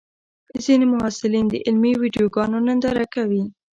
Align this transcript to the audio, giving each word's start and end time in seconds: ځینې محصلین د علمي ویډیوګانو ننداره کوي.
ځینې 0.63 0.85
محصلین 0.93 1.45
د 1.49 1.55
علمي 1.65 1.93
ویډیوګانو 2.01 2.57
ننداره 2.67 3.05
کوي. 3.15 3.43